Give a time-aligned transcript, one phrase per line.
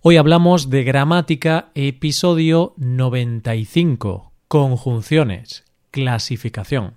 [0.00, 6.94] Hoy hablamos de gramática, episodio 95, conjunciones, clasificación.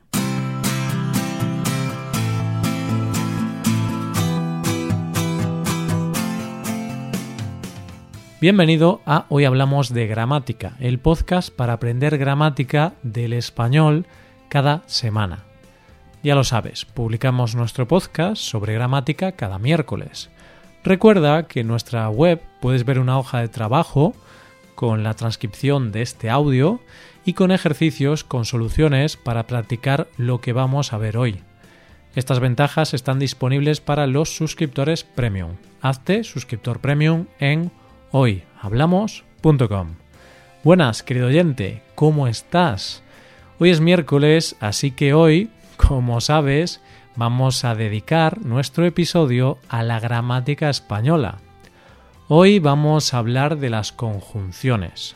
[8.40, 14.06] Bienvenido a Hoy Hablamos de Gramática, el podcast para aprender gramática del español
[14.48, 15.46] cada semana.
[16.22, 20.30] Ya lo sabes, publicamos nuestro podcast sobre gramática cada miércoles.
[20.84, 24.14] Recuerda que en nuestra web puedes ver una hoja de trabajo
[24.74, 26.80] con la transcripción de este audio
[27.24, 31.42] y con ejercicios con soluciones para practicar lo que vamos a ver hoy.
[32.16, 35.52] Estas ventajas están disponibles para los suscriptores premium.
[35.82, 37.72] Hazte suscriptor premium en
[38.12, 39.96] hoyhablamos.com.
[40.64, 43.04] Buenas, querido oyente, ¿cómo estás?
[43.60, 46.82] Hoy es miércoles, así que hoy, como sabes,
[47.16, 51.40] vamos a dedicar nuestro episodio a la gramática española.
[52.28, 55.16] Hoy vamos a hablar de las conjunciones.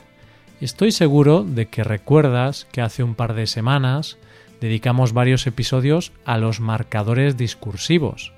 [0.62, 4.17] Estoy seguro de que recuerdas que hace un par de semanas
[4.61, 8.34] dedicamos varios episodios a los marcadores discursivos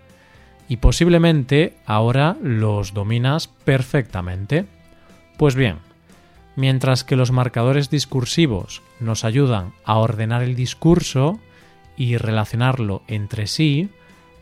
[0.70, 4.66] y posiblemente ahora los dominas perfectamente.
[5.38, 5.78] Pues bien,
[6.56, 11.40] mientras que los marcadores discursivos nos ayudan a ordenar el discurso,
[11.98, 13.90] y relacionarlo entre sí,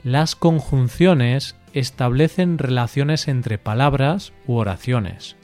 [0.03, 5.35] las conjunciones establecen relaciones entre palabras u oraciones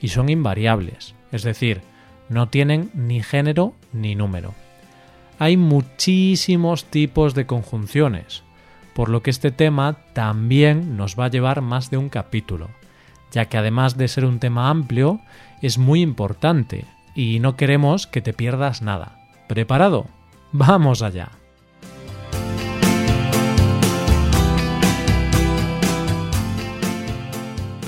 [0.00, 1.80] y son invariables, es decir,
[2.28, 4.54] no tienen ni género ni número.
[5.38, 8.42] Hay muchísimos tipos de conjunciones,
[8.94, 12.68] por lo que este tema también nos va a llevar más de un capítulo,
[13.32, 15.20] ya que además de ser un tema amplio,
[15.62, 19.18] es muy importante y no queremos que te pierdas nada.
[19.48, 20.06] ¿Preparado?
[20.52, 21.39] ¡Vamos allá!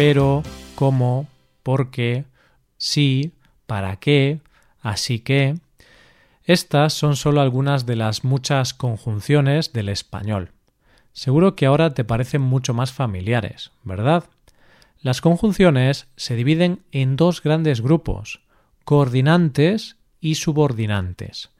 [0.05, 0.42] Pero,
[0.75, 1.28] cómo,
[1.62, 2.25] por qué,
[2.77, 3.31] sí,
[3.69, 4.41] para qué,
[4.81, 5.55] así que.
[6.42, 10.50] Estas son solo algunas de las muchas conjunciones del español.
[11.12, 14.25] Seguro que ahora te parecen mucho más familiares, ¿verdad?
[15.03, 18.41] Las conjunciones se dividen en dos grandes grupos,
[18.84, 21.50] coordinantes y subordinantes.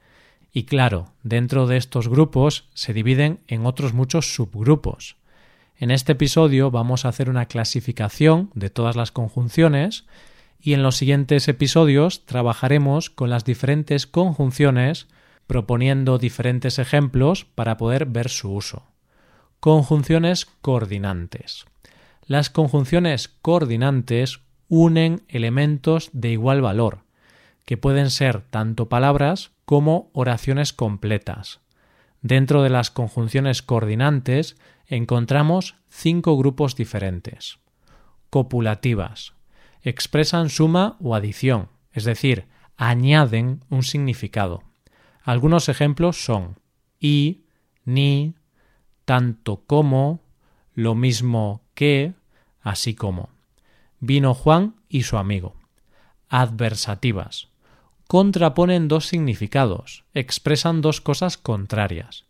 [0.51, 5.15] Y claro, dentro de estos grupos se dividen en otros muchos subgrupos.
[5.83, 10.05] En este episodio vamos a hacer una clasificación de todas las conjunciones
[10.61, 15.09] y en los siguientes episodios trabajaremos con las diferentes conjunciones
[15.45, 18.83] proponiendo diferentes ejemplos para poder ver su uso.
[19.59, 21.65] Conjunciones coordinantes.
[22.27, 24.39] Las conjunciones coordinantes
[24.69, 26.99] unen elementos de igual valor,
[27.65, 31.59] que pueden ser tanto palabras como oraciones completas.
[32.21, 34.55] Dentro de las conjunciones coordinantes
[34.87, 37.59] encontramos cinco grupos diferentes.
[38.29, 39.33] Copulativas.
[39.81, 44.63] Expresan suma o adición, es decir, añaden un significado.
[45.23, 46.59] Algunos ejemplos son
[46.99, 47.43] y,
[47.85, 48.35] ni,
[49.05, 50.21] tanto como,
[50.73, 52.13] lo mismo que,
[52.61, 53.29] así como.
[53.99, 55.55] Vino Juan y su amigo.
[56.29, 57.49] Adversativas.
[58.07, 62.25] Contraponen dos significados, expresan dos cosas contrarias.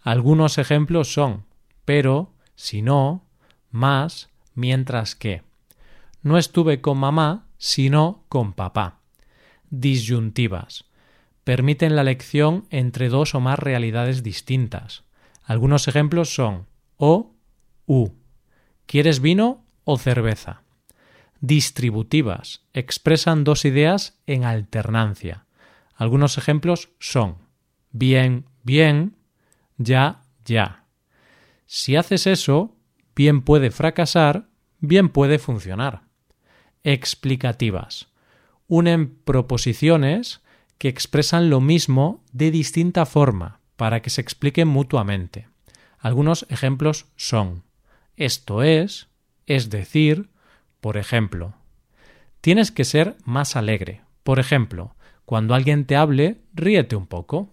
[0.00, 1.44] Algunos ejemplos son
[1.88, 3.24] pero, si no,
[3.70, 5.42] más, mientras que.
[6.20, 9.00] No estuve con mamá, sino con papá.
[9.70, 10.84] Disyuntivas.
[11.44, 15.04] Permiten la elección entre dos o más realidades distintas.
[15.44, 16.66] Algunos ejemplos son
[16.98, 17.32] o,
[17.86, 18.10] u.
[18.84, 20.64] ¿Quieres vino o cerveza?
[21.40, 22.66] Distributivas.
[22.74, 25.46] Expresan dos ideas en alternancia.
[25.94, 27.38] Algunos ejemplos son
[27.92, 29.16] bien, bien,
[29.78, 30.84] ya, ya.
[31.70, 32.74] Si haces eso,
[33.14, 34.48] bien puede fracasar,
[34.80, 36.04] bien puede funcionar.
[36.82, 38.08] Explicativas.
[38.68, 40.40] Unen proposiciones
[40.78, 45.48] que expresan lo mismo de distinta forma para que se expliquen mutuamente.
[45.98, 47.64] Algunos ejemplos son
[48.16, 49.08] esto es,
[49.44, 50.30] es decir,
[50.80, 51.54] por ejemplo,
[52.40, 54.00] tienes que ser más alegre.
[54.22, 57.52] Por ejemplo, cuando alguien te hable, ríete un poco.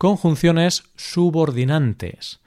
[0.00, 2.40] Conjunciones subordinantes.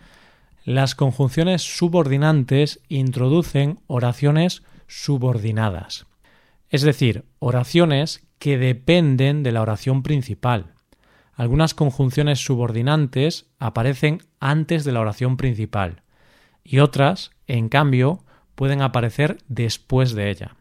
[0.65, 6.07] Las conjunciones subordinantes introducen oraciones subordinadas,
[6.71, 10.73] es decir, oraciones que dependen de la oración principal.
[11.35, 16.01] Algunas conjunciones subordinantes aparecen antes de la oración principal
[16.63, 18.23] y otras, en cambio,
[18.55, 20.55] pueden aparecer después de ella.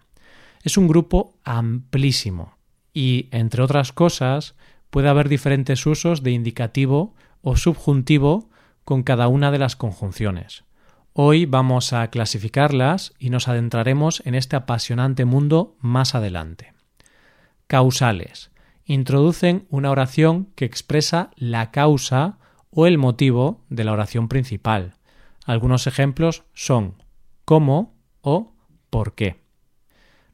[0.63, 2.59] Es un grupo amplísimo
[2.93, 4.57] y, entre otras cosas,
[4.93, 8.51] puede haber diferentes usos de indicativo o subjuntivo
[8.85, 10.65] con cada una de las conjunciones.
[11.15, 16.75] Hoy vamos a clasificarlas y nos adentraremos en este apasionante mundo más adelante.
[17.69, 18.51] Causales.
[18.85, 22.37] Introducen una oración que expresa la causa
[22.69, 24.97] o el motivo de la oración principal.
[25.47, 27.03] Algunos ejemplos son
[27.47, 28.53] cómo o
[28.91, 29.41] por qué.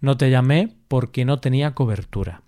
[0.01, 2.43] No te llamé porque no tenía cobertura.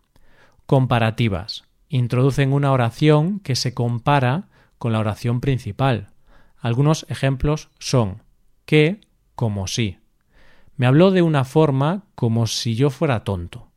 [0.67, 1.70] Comparativas.
[1.93, 4.49] Introducen una oración que se compara
[4.79, 6.11] con la oración principal.
[6.57, 8.23] Algunos ejemplos son
[8.65, 9.01] que
[9.35, 9.99] como si.
[10.77, 13.73] Me habló de una forma como si yo fuera tonto.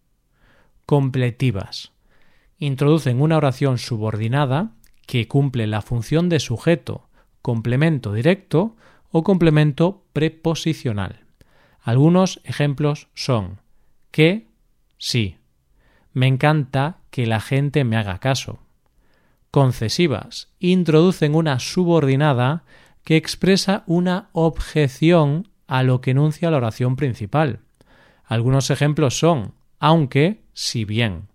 [0.86, 1.92] Completivas.
[2.60, 4.74] Introducen una oración subordinada
[5.07, 7.10] que cumple la función de sujeto,
[7.42, 8.75] complemento directo
[9.10, 11.25] o complemento preposicional.
[11.81, 13.60] Algunos ejemplos son
[14.12, 14.50] que,
[15.00, 15.38] sí.
[16.13, 18.57] Me encanta que la gente me haga caso.
[19.51, 20.50] Concesivas.
[20.57, 22.63] Introducen una subordinada
[23.04, 27.60] que expresa una objeción a lo que enuncia la oración principal.
[28.25, 31.27] Algunos ejemplos son aunque, si bien.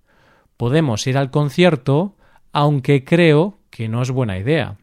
[0.56, 2.16] Podemos ir al concierto,
[2.52, 4.78] aunque creo que no es buena idea.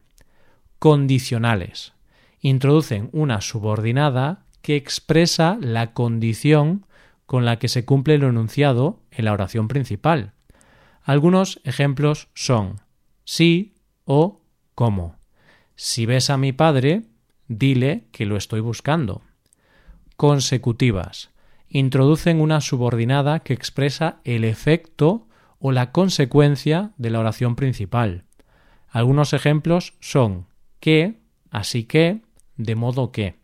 [0.80, 1.92] Condicionales.
[2.40, 6.86] Introducen una subordinada que expresa la condición
[7.26, 10.35] con la que se cumple lo enunciado en la oración principal.
[11.06, 12.82] Algunos ejemplos son
[13.26, 13.76] sí
[14.06, 14.42] o
[14.74, 15.18] cómo.
[15.76, 17.04] Si ves a mi padre,
[17.48, 19.22] dile que lo estoy buscando.
[20.18, 21.30] Consecutivas.
[21.70, 25.28] Introducen una subordinada que expresa el efecto
[25.60, 28.24] o la consecuencia de la oración principal.
[28.90, 30.48] Algunos ejemplos son
[30.80, 31.20] que,
[31.52, 32.22] así que,
[32.58, 33.36] de modo que.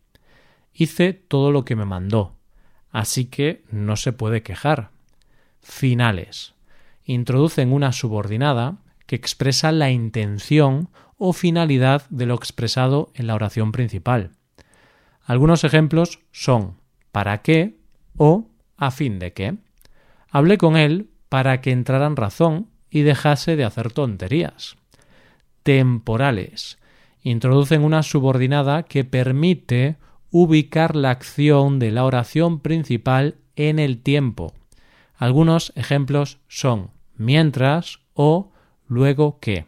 [0.74, 2.38] Hice todo lo que me mandó,
[2.90, 4.90] así que no se puede quejar.
[5.62, 6.56] Finales.
[7.06, 13.72] Introducen una subordinada que expresa la intención o finalidad de lo expresado en la oración
[13.72, 14.32] principal.
[15.24, 16.78] Algunos ejemplos son
[17.12, 17.78] ¿para qué?
[18.18, 19.56] o ¿a fin de qué?
[20.30, 24.78] Hablé con él para que entrara en razón y dejase de hacer tonterías.
[25.64, 26.78] Temporales.
[27.22, 29.98] Introducen una subordinada que permite
[30.32, 34.54] ubicar la acción de la oración principal en el tiempo.
[35.22, 38.52] Algunos ejemplos son mientras o
[38.88, 39.68] luego que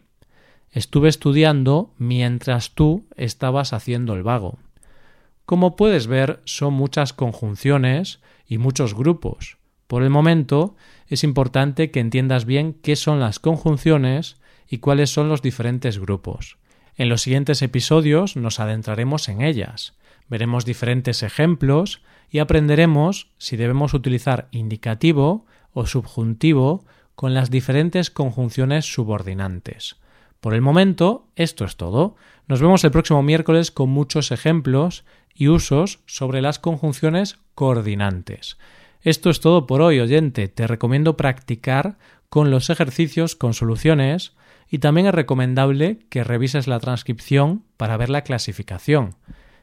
[0.72, 4.58] estuve estudiando mientras tú estabas haciendo el vago.
[5.46, 8.18] Como puedes ver, son muchas conjunciones
[8.48, 9.58] y muchos grupos.
[9.86, 10.74] Por el momento,
[11.06, 16.58] es importante que entiendas bien qué son las conjunciones y cuáles son los diferentes grupos.
[16.96, 19.94] En los siguientes episodios nos adentraremos en ellas,
[20.28, 26.84] veremos diferentes ejemplos y aprenderemos si debemos utilizar indicativo o subjuntivo
[27.14, 29.96] con las diferentes conjunciones subordinantes.
[30.40, 32.16] Por el momento, esto es todo.
[32.48, 35.04] Nos vemos el próximo miércoles con muchos ejemplos
[35.34, 38.58] y usos sobre las conjunciones coordinantes.
[39.00, 40.48] Esto es todo por hoy, oyente.
[40.48, 41.98] Te recomiendo practicar
[42.28, 44.34] con los ejercicios con soluciones
[44.68, 49.14] y también es recomendable que revises la transcripción para ver la clasificación.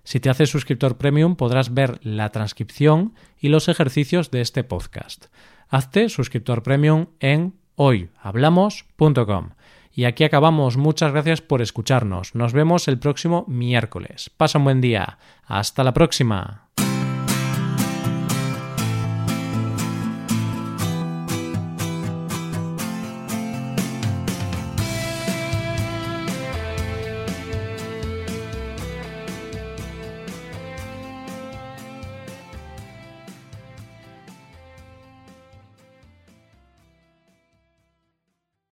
[0.03, 5.25] Si te haces suscriptor premium podrás ver la transcripción y los ejercicios de este podcast.
[5.69, 9.51] Hazte suscriptor premium en hoyhablamos.com.
[9.93, 10.77] Y aquí acabamos.
[10.77, 12.33] Muchas gracias por escucharnos.
[12.35, 14.29] Nos vemos el próximo miércoles.
[14.35, 15.17] Pasa un buen día.
[15.45, 16.70] Hasta la próxima.